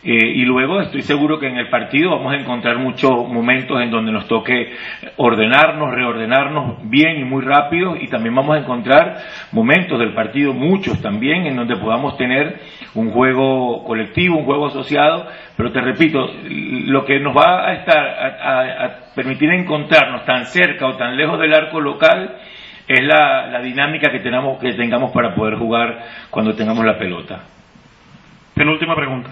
Eh, 0.02 0.28
y 0.36 0.46
luego 0.46 0.80
estoy 0.80 1.02
seguro 1.02 1.40
que 1.40 1.48
en 1.48 1.58
el 1.58 1.68
partido 1.68 2.12
vamos 2.12 2.32
a 2.32 2.38
encontrar 2.38 2.78
muchos 2.78 3.12
momentos 3.28 3.82
en 3.82 3.92
donde 3.92 4.14
nos 4.14 4.30
toque 4.30 4.74
ordenarnos, 5.18 5.94
reordenarnos 5.94 6.90
bien 6.90 7.20
y 7.20 7.26
muy 7.26 7.44
rápido 7.44 7.98
y 7.98 8.08
también 8.08 8.34
vamos 8.34 8.56
a 8.56 8.60
encontrar 8.60 9.18
momentos 9.52 10.00
del 10.00 10.14
partido, 10.14 10.54
muchos 10.54 11.02
también, 11.02 11.48
en 11.48 11.58
donde 11.58 11.76
podamos 11.76 12.16
tener 12.16 12.60
un 12.96 13.12
juego 13.12 13.84
colectivo, 13.84 14.38
un 14.38 14.46
juego 14.46 14.68
asociado, 14.68 15.28
pero 15.58 15.74
te 15.74 15.82
repito, 15.82 16.30
lo 16.48 17.04
que 17.04 17.20
nos 17.20 17.36
va 17.36 17.68
a 17.68 17.74
estar 17.74 17.98
a 17.98 19.14
permitir 19.14 19.52
encontrarnos 19.52 20.24
tan 20.24 20.46
cerca 20.46 20.88
o 20.88 20.96
tan 20.96 21.18
lejos 21.18 21.38
del 21.42 21.54
arco 21.54 21.82
local 21.82 22.38
es 22.88 23.04
la, 23.04 23.48
la 23.48 23.62
dinámica 23.62 24.10
que, 24.12 24.20
tenemos, 24.20 24.60
que 24.60 24.74
tengamos 24.74 25.12
para 25.12 25.36
poder 25.36 25.56
jugar 25.56 26.00
cuando 26.30 26.56
tengamos 26.56 26.86
la 26.86 26.98
pelota. 26.98 27.44
Penúltima 28.56 28.96
pregunta. 28.96 29.30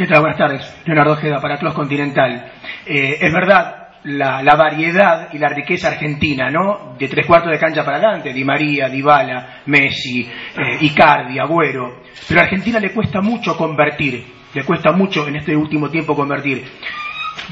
¿Qué 0.00 0.06
tal? 0.06 0.20
Buenas 0.20 0.38
tardes. 0.38 0.82
Leonardo 0.86 1.12
Ojeda 1.12 1.42
para 1.42 1.58
Clos 1.58 1.74
Continental. 1.74 2.52
Eh, 2.86 3.18
es 3.20 3.30
verdad 3.34 3.88
la, 4.04 4.56
variedad 4.56 5.28
y 5.30 5.36
la 5.36 5.50
riqueza 5.50 5.88
argentina, 5.88 6.48
¿no? 6.48 6.96
De 6.98 7.06
tres 7.06 7.26
cuartos 7.26 7.52
de 7.52 7.58
cancha 7.58 7.84
para 7.84 7.98
adelante, 7.98 8.32
Di 8.32 8.42
María, 8.42 8.88
Dybala, 8.88 9.60
Messi, 9.66 10.22
eh, 10.22 10.78
Icardi, 10.80 11.38
Agüero. 11.38 12.00
Pero 12.26 12.40
a 12.40 12.44
Argentina 12.44 12.80
le 12.80 12.94
cuesta 12.94 13.20
mucho 13.20 13.54
convertir, 13.58 14.24
le 14.54 14.64
cuesta 14.64 14.90
mucho 14.92 15.28
en 15.28 15.36
este 15.36 15.54
último 15.54 15.90
tiempo 15.90 16.16
convertir. 16.16 16.64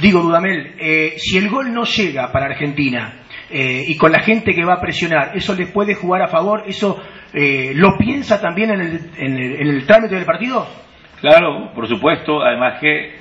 Digo, 0.00 0.22
Dudamel, 0.22 0.74
eh, 0.80 1.16
si 1.18 1.36
el 1.36 1.50
gol 1.50 1.70
no 1.70 1.84
llega 1.84 2.32
para 2.32 2.46
Argentina 2.46 3.24
eh, 3.50 3.84
y 3.86 3.94
con 3.98 4.10
la 4.10 4.20
gente 4.20 4.54
que 4.54 4.64
va 4.64 4.76
a 4.76 4.80
presionar, 4.80 5.32
¿eso 5.36 5.54
le 5.54 5.66
puede 5.66 5.94
jugar 5.94 6.22
a 6.22 6.28
favor? 6.28 6.62
¿Eso 6.66 6.98
lo 7.30 7.98
piensa 7.98 8.40
también 8.40 8.70
en 8.70 8.80
el, 8.80 9.10
en 9.18 9.36
el, 9.36 9.60
en 9.60 9.66
el 9.68 9.86
trámite 9.86 10.14
del 10.14 10.24
partido? 10.24 10.87
Claro, 11.20 11.72
por 11.74 11.86
supuesto. 11.88 12.42
Además 12.42 12.80
que 12.80 13.16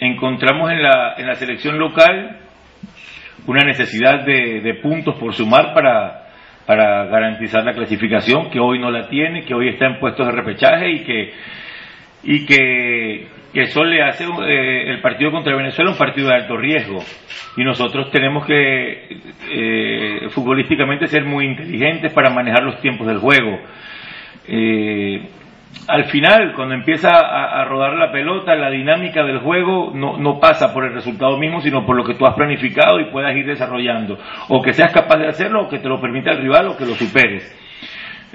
encontramos 0.00 0.70
en 0.70 0.82
la, 0.82 1.14
en 1.16 1.26
la 1.26 1.34
selección 1.34 1.78
local 1.78 2.38
una 3.46 3.64
necesidad 3.64 4.24
de, 4.24 4.78
puntos 4.82 5.16
por 5.16 5.34
sumar 5.34 5.74
para, 5.74 6.28
para 6.66 7.06
garantizar 7.06 7.64
la 7.64 7.72
clasificación, 7.72 8.50
que 8.50 8.60
hoy 8.60 8.78
no 8.78 8.90
la 8.90 9.08
tiene, 9.08 9.44
que 9.44 9.54
hoy 9.54 9.68
está 9.68 9.86
en 9.86 9.98
puestos 9.98 10.26
de 10.26 10.32
repechaje 10.32 10.90
y 10.90 11.04
que, 11.04 11.32
y 12.22 12.46
que, 12.46 13.28
que 13.52 13.62
eso 13.62 13.82
le 13.84 14.02
hace 14.02 14.24
eh, 14.24 14.90
el 14.90 15.00
partido 15.00 15.30
contra 15.30 15.56
Venezuela 15.56 15.90
un 15.90 15.98
partido 15.98 16.28
de 16.28 16.34
alto 16.34 16.56
riesgo. 16.56 16.98
Y 17.56 17.64
nosotros 17.64 18.10
tenemos 18.10 18.46
que 18.46 19.18
eh, 19.50 20.28
futbolísticamente 20.30 21.06
ser 21.08 21.24
muy 21.24 21.46
inteligentes 21.46 22.12
para 22.12 22.30
manejar 22.30 22.62
los 22.62 22.80
tiempos 22.80 23.06
del 23.06 23.18
juego. 23.18 23.58
Eh, 24.46 25.22
al 25.88 26.04
final, 26.04 26.52
cuando 26.54 26.74
empieza 26.74 27.10
a, 27.10 27.64
rodar 27.64 27.94
la 27.94 28.12
pelota, 28.12 28.54
la 28.54 28.70
dinámica 28.70 29.24
del 29.24 29.38
juego 29.38 29.92
no, 29.94 30.18
no, 30.18 30.38
pasa 30.38 30.72
por 30.72 30.84
el 30.84 30.94
resultado 30.94 31.36
mismo, 31.38 31.60
sino 31.60 31.84
por 31.84 31.96
lo 31.96 32.04
que 32.04 32.14
tú 32.14 32.26
has 32.26 32.34
planificado 32.34 33.00
y 33.00 33.10
puedas 33.10 33.36
ir 33.36 33.46
desarrollando. 33.46 34.18
O 34.48 34.62
que 34.62 34.72
seas 34.72 34.92
capaz 34.92 35.18
de 35.18 35.28
hacerlo, 35.28 35.62
o 35.62 35.68
que 35.68 35.78
te 35.78 35.88
lo 35.88 36.00
permita 36.00 36.32
el 36.32 36.42
rival, 36.42 36.68
o 36.68 36.76
que 36.76 36.86
lo 36.86 36.94
superes. 36.94 37.56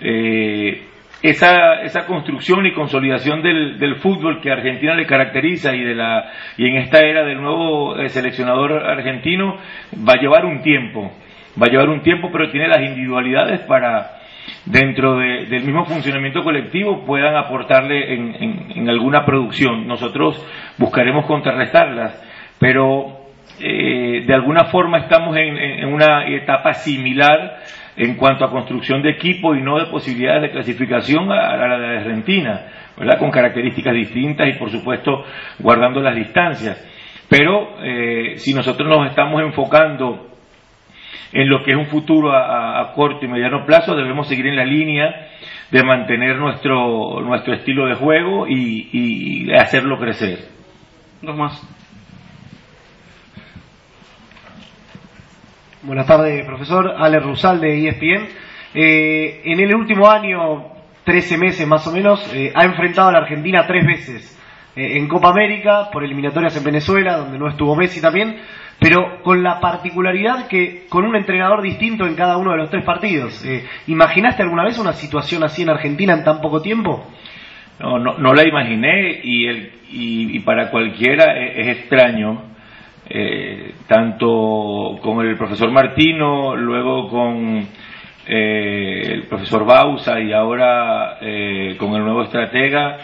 Eh, 0.01 0.88
esa, 1.22 1.82
esa 1.82 2.06
construcción 2.06 2.65
y 2.65 2.74
consolidación 2.74 3.42
del, 3.42 3.80
del, 3.80 3.96
fútbol 3.96 4.42
que 4.42 4.51
a 4.51 4.54
Argentina 4.54 4.94
le 4.94 5.06
caracteriza 5.06 5.74
y, 5.75 5.84
de 5.84 5.96
la, 5.96 6.32
y 6.58 6.68
en 6.68 6.77
esta 6.77 7.00
era 7.00 7.24
del 7.24 7.42
nuevo 7.42 7.98
eh, 7.98 8.10
seleccionador 8.10 8.74
argentino 8.86 9.58
va 10.08 10.13
a 10.13 10.22
llevar 10.22 10.46
un 10.46 10.62
tiempo. 10.62 11.12
Va 11.62 11.68
a 11.68 11.70
llevar 11.70 11.89
un 11.89 12.01
tiempo, 12.01 12.30
pero 12.32 12.51
tiene 12.51 12.68
las 12.68 12.82
individualidades 12.82 13.62
para 13.62 14.12
dentro 14.65 15.17
de, 15.17 15.45
del 15.45 15.63
mismo 15.63 15.85
funcionamiento 15.85 16.43
colectivo 16.43 17.05
puedan 17.05 17.35
aportarle 17.35 18.13
en, 18.13 18.71
en, 18.75 18.89
alguna 18.89 19.25
producción. 19.25 19.87
Nosotros 19.87 20.43
buscaremos 20.77 21.25
contrarrestarlas, 21.25 22.21
pero 22.59 23.25
eh, 23.59 24.23
de 24.25 24.33
alguna 24.33 24.65
forma 24.65 24.99
estamos 24.99 25.35
en, 25.37 25.57
en, 25.57 25.93
una 25.93 26.27
etapa 26.27 26.73
similar 26.73 27.57
en 27.95 28.15
cuanto 28.15 28.45
a 28.45 28.51
construcción 28.51 29.01
de 29.01 29.11
equipo 29.11 29.55
y 29.55 29.61
no 29.61 29.79
de 29.79 29.85
posibilidades 29.85 30.43
de 30.43 30.51
clasificación 30.51 31.31
a, 31.31 31.55
la 31.55 31.77
de 31.77 31.97
Argentina, 31.97 32.67
¿verdad? 32.97 33.17
con 33.19 33.31
características 33.31 33.93
distintas 33.93 34.47
y 34.49 34.53
por 34.53 34.69
supuesto 34.69 35.23
guardando 35.59 36.01
las 36.01 36.15
distancias. 36.15 36.91
Pero 37.29 37.77
eh, 37.81 38.33
si 38.37 38.53
nosotros 38.53 38.87
nos 38.87 39.09
estamos 39.09 39.41
enfocando 39.41 40.35
en 41.31 41.50
lo 41.50 41.63
que 41.63 41.72
es 41.72 41.77
un 41.77 41.88
futuro 41.88 42.31
a, 42.31 42.81
a, 42.81 42.93
corto 42.93 43.25
y 43.25 43.27
mediano 43.27 43.65
plazo, 43.65 43.95
debemos 43.95 44.27
seguir 44.27 44.48
en 44.48 44.55
la 44.55 44.65
línea 44.65 45.29
de 45.72 45.84
mantener 45.84 46.38
nuestro, 46.38 47.22
nuestro 47.22 47.53
estilo 47.53 47.88
de 47.88 47.95
juego 47.95 48.48
y, 48.48 48.89
y 48.91 49.53
hacerlo 49.53 49.98
crecer. 50.00 50.39
Dos 51.21 51.36
más. 51.36 51.75
Buenas 55.86 56.08
tardes, 56.08 56.43
profesor. 56.45 56.95
Ale 56.97 57.19
Rusal 57.19 57.62
de 57.62 57.88
ESPN. 57.88 58.28
Eh, 58.73 59.41
en 59.45 59.60
el 59.60 59.75
último 59.75 60.10
año, 60.10 60.65
13 61.04 61.38
meses 61.38 61.67
más 61.67 61.86
o 61.86 61.91
menos, 61.91 62.28
eh, 62.34 62.51
ha 62.56 62.65
enfrentado 62.65 63.10
a 63.10 63.12
la 63.12 63.19
Argentina 63.19 63.67
tres 63.67 63.86
veces. 63.86 64.35
Eh, 64.75 64.97
en 64.97 65.07
Copa 65.07 65.29
América, 65.29 65.89
por 65.91 66.03
eliminatorias 66.03 66.55
en 66.57 66.63
Venezuela, 66.63 67.17
donde 67.17 67.39
no 67.39 67.47
estuvo 67.47 67.75
Messi 67.75 68.01
también, 68.01 68.38
pero 68.79 69.21
con 69.23 69.41
la 69.41 69.59
particularidad 69.59 70.47
que 70.47 70.85
con 70.89 71.05
un 71.05 71.15
entrenador 71.15 71.61
distinto 71.61 72.05
en 72.05 72.15
cada 72.15 72.38
uno 72.38 72.51
de 72.51 72.57
los 72.57 72.69
tres 72.69 72.83
partidos. 72.83 73.45
Eh, 73.45 73.63
¿Imaginaste 73.88 74.43
alguna 74.43 74.65
vez 74.65 74.77
una 74.77 74.93
situación 74.93 75.43
así 75.43 75.63
en 75.63 75.69
Argentina 75.69 76.13
en 76.13 76.23
tan 76.23 76.41
poco 76.41 76.61
tiempo? 76.61 77.07
No, 77.79 77.99
no, 77.99 78.17
no 78.17 78.33
la 78.33 78.47
imaginé 78.47 79.21
y, 79.23 79.47
el, 79.47 79.71
y, 79.91 80.39
para 80.39 80.69
cualquiera 80.71 81.38
es, 81.38 81.57
es 81.57 81.77
extraño, 81.77 82.43
eh, 83.09 83.75
tanto 83.88 84.97
con 85.01 85.25
el 85.25 85.38
profesor 85.38 85.71
Martino, 85.71 86.55
luego 86.55 87.07
con 87.09 87.67
eh, 88.27 89.01
el 89.11 89.23
profesor 89.23 89.65
Bausa 89.65 90.19
y 90.19 90.33
ahora 90.33 91.19
eh, 91.21 91.75
con 91.77 91.93
el 91.93 92.03
nuevo 92.03 92.23
estratega, 92.23 92.97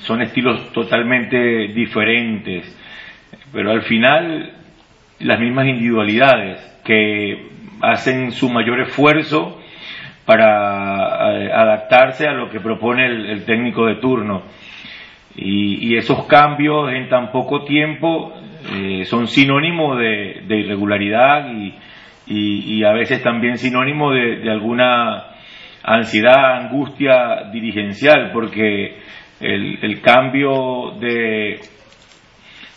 son 0.00 0.22
estilos 0.22 0.72
totalmente 0.72 1.68
diferentes, 1.68 2.76
pero 3.52 3.70
al 3.70 3.82
final 3.82 4.52
las 5.20 5.38
mismas 5.38 5.66
individualidades 5.66 6.58
que 6.84 7.48
hacen 7.80 8.32
su 8.32 8.50
mayor 8.50 8.80
esfuerzo 8.80 9.60
para 10.24 11.38
eh, 11.38 11.52
adaptarse 11.52 12.26
a 12.26 12.32
lo 12.32 12.50
que 12.50 12.60
propone 12.60 13.06
el, 13.06 13.44
técnico 13.44 13.86
de 13.86 13.96
turno. 13.96 14.42
Y, 15.36 15.96
esos 15.96 16.26
cambios 16.26 16.92
en 16.92 17.08
tan 17.08 17.32
poco 17.32 17.64
tiempo 17.64 18.32
eh, 18.72 19.04
son 19.04 19.26
sinónimo 19.26 19.96
de, 19.96 20.42
irregularidad 20.48 21.50
y, 21.52 21.74
y, 22.26 22.84
a 22.84 22.92
veces 22.92 23.22
también 23.22 23.58
sinónimo 23.58 24.12
de, 24.12 24.50
alguna 24.50 25.24
ansiedad, 25.82 26.62
angustia 26.62 27.50
dirigencial, 27.52 28.30
porque 28.32 28.96
el, 29.44 29.78
el 29.82 30.00
cambio 30.00 30.92
de, 31.00 31.60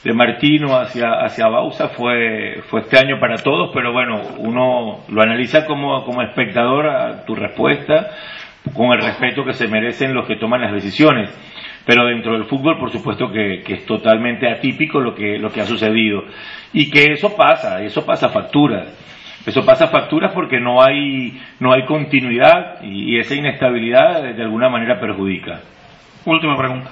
de 0.03 0.13
Martino 0.13 0.77
hacia, 0.77 1.13
hacia 1.23 1.47
Bausa 1.47 1.89
fue, 1.89 2.61
fue 2.69 2.81
extraño 2.81 3.19
para 3.19 3.37
todos, 3.37 3.71
pero 3.73 3.91
bueno, 3.91 4.21
uno 4.39 4.99
lo 5.09 5.21
analiza 5.21 5.65
como, 5.65 6.03
como 6.05 6.21
espectador 6.21 6.87
a 6.87 7.25
tu 7.25 7.35
respuesta, 7.35 8.11
con 8.73 8.91
el 8.91 9.01
respeto 9.01 9.43
que 9.43 9.53
se 9.53 9.67
merecen 9.67 10.13
los 10.13 10.27
que 10.27 10.35
toman 10.35 10.61
las 10.61 10.73
decisiones. 10.73 11.29
Pero 11.85 12.05
dentro 12.05 12.33
del 12.33 12.45
fútbol, 12.45 12.77
por 12.79 12.91
supuesto 12.91 13.31
que, 13.31 13.63
que 13.65 13.75
es 13.75 13.85
totalmente 13.85 14.49
atípico 14.49 14.99
lo 14.99 15.15
que, 15.15 15.37
lo 15.39 15.49
que 15.51 15.61
ha 15.61 15.65
sucedido. 15.65 16.23
Y 16.73 16.89
que 16.89 17.13
eso 17.13 17.35
pasa, 17.37 17.81
eso 17.81 18.05
pasa 18.05 18.27
facturas. 18.29 18.93
Eso 19.45 19.65
pasa 19.65 19.87
facturas 19.87 20.33
porque 20.33 20.59
no 20.59 20.83
hay, 20.83 21.39
no 21.61 21.71
hay 21.71 21.85
continuidad 21.85 22.83
y 22.83 23.17
esa 23.17 23.35
inestabilidad 23.35 24.21
de 24.35 24.43
alguna 24.43 24.67
manera 24.67 24.99
perjudica. 24.99 25.61
Última 26.27 26.57
pregunta. 26.57 26.91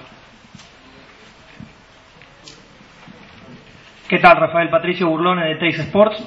¿Qué 4.08 4.18
tal? 4.20 4.38
Rafael 4.38 4.70
Patricio 4.70 5.10
Burlone 5.10 5.46
de 5.46 5.56
Teis 5.56 5.78
Sports. 5.78 6.26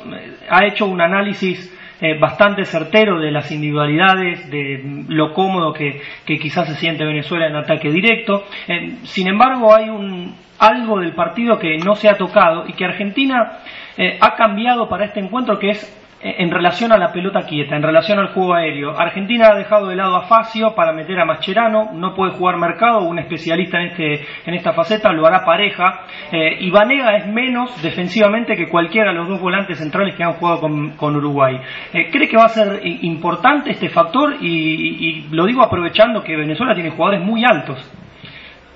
Ha 0.51 0.67
hecho 0.67 0.85
un 0.85 1.01
análisis 1.01 1.75
eh, 2.03 2.19
bastante 2.19 2.67
certero 2.67 3.19
de 3.19 3.31
las 3.31 3.51
individualidades, 3.51 4.51
de 4.51 5.07
lo 5.09 5.33
cómodo 5.33 5.73
que, 5.73 6.03
quizás 6.27 6.69
se 6.69 6.75
siente 6.75 7.03
Venezuela 7.03 7.47
en 7.47 7.57
ataque 7.57 7.91
directo. 7.91 8.45
Eh, 8.67 8.99
sin 9.05 9.27
embargo, 9.27 9.75
hay 9.75 9.89
un, 9.89 10.35
algo 10.59 11.01
del 11.01 11.15
partido 11.15 11.59
que 11.59 11.79
no 11.79 11.95
se 11.95 12.11
ha 12.11 12.19
tocado 12.19 12.67
y 12.69 12.75
que 12.75 12.85
Argentina 12.85 13.61
eh, 13.97 14.19
ha 14.21 14.35
cambiado 14.35 14.87
para 14.87 15.07
este 15.07 15.21
encuentro, 15.21 15.59
que 15.59 15.71
es 15.71 16.08
en 16.21 16.51
relación 16.51 16.91
a 16.91 16.99
la 16.99 17.13
pelota 17.13 17.43
quieta, 17.43 17.77
en 17.77 17.83
relación 17.83 18.19
al 18.19 18.29
juego 18.29 18.55
aéreo. 18.55 18.99
Argentina 18.99 19.51
ha 19.53 19.57
dejado 19.57 19.87
de 19.87 19.97
lado 19.97 20.17
a 20.17 20.27
Facio 20.27 20.75
para 20.75 20.93
meter 20.93 21.19
a 21.21 21.25
Mascherano, 21.25 21.93
no 21.93 22.15
puede 22.15 22.33
jugar 22.33 22.57
Mercado, 22.57 23.03
un 23.03 23.19
especialista 23.19 23.81
en, 23.81 23.89
este, 23.89 24.27
en 24.47 24.55
esta 24.55 24.73
faceta, 24.73 25.13
lo 25.13 25.27
hará 25.27 25.45
pareja. 25.45 26.07
Eh, 26.33 26.59
y 26.61 26.71
Vanega 26.71 27.17
es 27.17 27.27
menos 27.29 27.81
defensivamente 27.83 28.57
que 28.57 28.69
cualquiera 28.69 29.13
de 29.13 29.19
los 29.19 29.29
dos 29.29 29.41
volantes 29.41 29.79
centrales 29.79 30.17
que 30.17 30.25
han 30.25 30.33
jugado 30.33 30.61
con, 30.61 30.97
con 30.97 31.15
Uruguay. 31.15 31.57
Eh, 31.93 32.09
¿Cree 32.11 32.29
que 32.29 32.37
va 32.37 32.47
a 32.47 32.49
ser 32.49 32.81
importante 32.85 33.71
este 33.71 33.89
factor? 33.89 34.37
Y, 34.41 34.49
y, 34.49 35.29
lo 35.31 35.47
digo 35.47 35.63
aprovechando 35.63 36.23
que 36.23 36.37
Venezuela 36.37 36.75
tiene 36.75 36.91
jugadores 36.91 37.25
muy 37.25 37.45
altos 37.45 37.93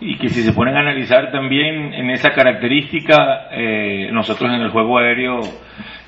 y 0.04 0.18
que 0.18 0.28
si 0.28 0.42
se 0.42 0.52
ponen 0.52 0.76
a 0.76 0.80
analizar 0.80 1.30
también 1.30 1.94
en 1.94 2.10
esa 2.10 2.30
característica, 2.30 3.48
eh, 3.52 4.10
nosotros 4.10 4.52
en 4.52 4.60
el 4.60 4.70
juego 4.70 4.98
aéreo 4.98 5.40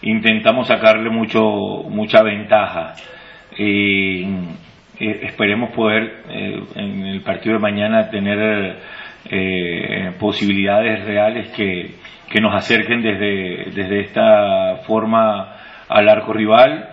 intentamos 0.05 0.69
sacarle 0.69 1.11
mucho 1.11 1.43
mucha 1.89 2.23
ventaja. 2.23 2.95
Eh, 3.59 4.27
eh, 5.01 5.21
esperemos 5.23 5.71
poder 5.71 6.23
eh, 6.29 6.63
en 6.77 7.07
el 7.07 7.23
partido 7.23 7.55
de 7.55 7.61
mañana 7.61 8.11
tener 8.11 8.95
posibilidades 10.21 11.07
reales 11.07 11.49
que, 11.57 11.95
que 12.31 12.41
nos 12.43 12.55
acerquen 12.55 13.01
desde, 13.01 13.71
desde 13.75 14.01
esta 14.01 14.83
forma 14.87 15.57
al 15.89 16.09
arco 16.09 16.35
rival. 16.35 16.91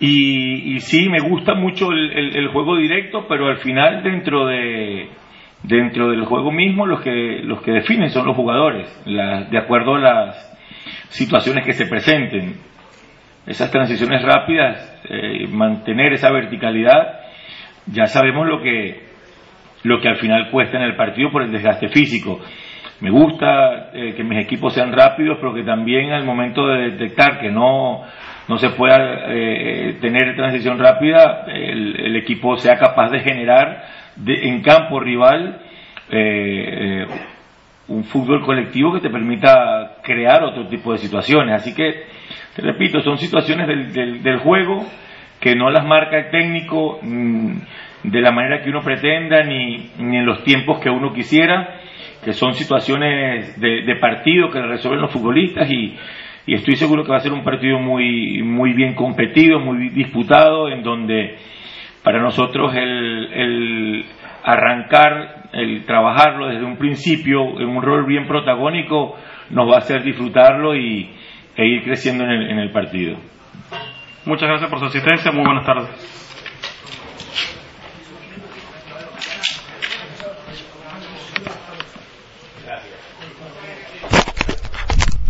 Y, 0.00 0.80
sí, 0.80 1.08
me 1.10 1.20
gusta 1.20 1.54
mucho 1.54 1.90
el, 1.92 2.48
juego 2.48 2.76
directo, 2.76 3.26
pero 3.28 3.48
al 3.48 3.58
final 3.58 4.02
dentro 4.02 4.46
de 4.46 5.08
dentro 5.62 6.10
del 6.10 6.24
juego 6.24 6.52
mismo 6.52 6.86
los 6.86 7.00
que 7.00 7.40
los 7.42 7.60
que 7.62 7.72
definen 7.72 8.10
son 8.10 8.26
los 8.26 8.36
jugadores, 8.36 8.88
de 9.04 9.58
acuerdo 9.58 9.96
a 9.96 10.00
las 10.00 10.55
situaciones 11.08 11.64
que 11.64 11.72
se 11.72 11.86
presenten. 11.86 12.56
Esas 13.46 13.70
transiciones 13.70 14.22
rápidas, 14.22 15.00
eh, 15.08 15.46
mantener 15.48 16.12
esa 16.12 16.30
verticalidad, 16.32 17.20
ya 17.86 18.06
sabemos 18.06 18.46
lo 18.46 18.60
que 18.60 19.06
lo 19.84 20.00
que 20.00 20.08
al 20.08 20.16
final 20.16 20.50
cuesta 20.50 20.78
en 20.78 20.82
el 20.82 20.96
partido 20.96 21.30
por 21.30 21.42
el 21.42 21.52
desgaste 21.52 21.88
físico. 21.88 22.40
Me 23.00 23.10
gusta 23.10 23.90
eh, 23.92 24.14
que 24.16 24.24
mis 24.24 24.42
equipos 24.42 24.74
sean 24.74 24.92
rápidos, 24.92 25.38
pero 25.40 25.54
que 25.54 25.62
también 25.62 26.12
al 26.12 26.24
momento 26.24 26.66
de 26.66 26.90
detectar 26.90 27.38
que 27.38 27.50
no, 27.50 28.02
no 28.48 28.58
se 28.58 28.70
pueda 28.70 29.26
eh, 29.28 29.98
tener 30.00 30.34
transición 30.34 30.78
rápida, 30.78 31.44
el, 31.46 32.16
equipo 32.16 32.56
sea 32.56 32.78
capaz 32.78 33.10
de 33.10 33.20
generar 33.20 33.84
en 34.26 34.62
campo 34.62 34.98
rival 34.98 35.60
eh, 36.10 37.06
un 37.88 38.04
fútbol 38.04 38.44
colectivo 38.44 38.92
que 38.92 39.00
te 39.00 39.10
permita 39.10 39.98
crear 40.02 40.42
otro 40.44 40.66
tipo 40.66 40.92
de 40.92 40.98
situaciones. 40.98 41.54
Así 41.54 41.74
que, 41.74 42.04
te 42.54 42.62
repito, 42.62 43.00
son 43.00 43.18
situaciones 43.18 43.68
del, 43.68 44.22
del, 44.22 44.38
juego 44.38 44.84
que 45.40 45.54
no 45.54 45.70
las 45.70 45.84
marca 45.86 46.18
el 46.18 46.30
técnico 46.30 46.98
mm, 47.02 47.52
de 48.04 48.20
la 48.20 48.32
manera 48.32 48.62
que 48.62 48.70
uno 48.70 48.82
pretenda 48.82 49.42
ni, 49.44 49.90
ni 49.98 50.16
en 50.18 50.26
los 50.26 50.42
tiempos 50.44 50.80
que 50.80 50.90
uno 50.90 51.12
quisiera 51.12 51.80
que 52.26 52.32
son 52.32 52.54
situaciones 52.54 53.58
de, 53.60 53.96
partido 54.00 54.50
que 54.50 54.60
resuelven 54.60 55.00
los 55.00 55.12
futbolistas 55.12 55.70
y, 55.70 55.94
estoy 56.48 56.74
seguro 56.74 57.04
que 57.04 57.10
va 57.10 57.18
a 57.18 57.20
ser 57.20 57.32
un 57.32 57.44
partido 57.44 57.78
muy, 57.78 58.42
muy 58.42 58.72
bien 58.72 58.94
competido, 58.94 59.60
muy 59.60 59.90
disputado, 59.90 60.68
en 60.68 60.82
donde 60.82 61.36
para 62.02 62.20
nosotros 62.20 62.74
el, 62.74 64.04
arrancar, 64.46 65.48
el 65.52 65.84
trabajarlo 65.84 66.46
desde 66.46 66.64
un 66.64 66.76
principio 66.76 67.60
en 67.60 67.68
un 67.68 67.82
rol 67.82 68.06
bien 68.06 68.28
protagónico 68.28 69.16
nos 69.50 69.68
va 69.68 69.74
a 69.74 69.78
hacer 69.78 70.02
disfrutarlo 70.04 70.74
y, 70.76 71.10
e 71.56 71.66
ir 71.66 71.82
creciendo 71.82 72.24
en 72.24 72.30
el, 72.30 72.50
en 72.50 72.58
el 72.58 72.70
partido. 72.70 73.16
Muchas 74.24 74.48
gracias 74.48 74.70
por 74.70 74.78
su 74.78 74.86
asistencia, 74.86 75.32
muy 75.32 75.44
buenas 75.44 75.66
tardes. 75.66 76.25